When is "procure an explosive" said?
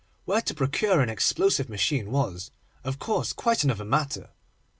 0.55-1.69